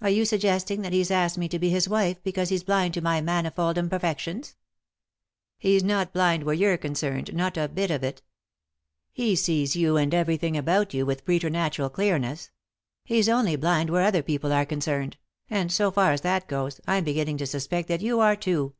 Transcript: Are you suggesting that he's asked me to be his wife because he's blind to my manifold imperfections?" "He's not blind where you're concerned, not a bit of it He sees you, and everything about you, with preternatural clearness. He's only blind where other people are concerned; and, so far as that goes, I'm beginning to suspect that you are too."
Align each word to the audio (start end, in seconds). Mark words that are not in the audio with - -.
Are 0.00 0.08
you 0.08 0.24
suggesting 0.24 0.82
that 0.82 0.92
he's 0.92 1.10
asked 1.10 1.36
me 1.36 1.48
to 1.48 1.58
be 1.58 1.68
his 1.68 1.88
wife 1.88 2.22
because 2.22 2.48
he's 2.48 2.62
blind 2.62 2.94
to 2.94 3.00
my 3.00 3.20
manifold 3.20 3.76
imperfections?" 3.76 4.54
"He's 5.58 5.82
not 5.82 6.12
blind 6.12 6.44
where 6.44 6.54
you're 6.54 6.76
concerned, 6.76 7.34
not 7.34 7.56
a 7.56 7.66
bit 7.66 7.90
of 7.90 8.04
it 8.04 8.22
He 9.10 9.34
sees 9.34 9.74
you, 9.74 9.96
and 9.96 10.14
everything 10.14 10.56
about 10.56 10.94
you, 10.94 11.04
with 11.04 11.24
preternatural 11.24 11.90
clearness. 11.90 12.50
He's 13.04 13.28
only 13.28 13.56
blind 13.56 13.90
where 13.90 14.04
other 14.04 14.22
people 14.22 14.52
are 14.52 14.64
concerned; 14.64 15.16
and, 15.50 15.72
so 15.72 15.90
far 15.90 16.12
as 16.12 16.20
that 16.20 16.46
goes, 16.46 16.80
I'm 16.86 17.02
beginning 17.02 17.38
to 17.38 17.46
suspect 17.46 17.88
that 17.88 18.00
you 18.00 18.20
are 18.20 18.36
too." 18.36 18.74